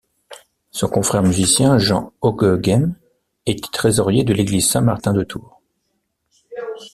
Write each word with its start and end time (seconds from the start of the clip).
Son 0.71 0.87
confrère 0.87 1.21
musicien, 1.21 1.77
Jean 1.77 2.11
Ockeghem, 2.21 2.95
était 3.45 3.67
trésorier 3.71 4.23
de 4.23 4.33
l'église 4.33 4.67
Saint-Martin 4.67 5.13
de 5.13 5.21
Tours. 5.23 5.61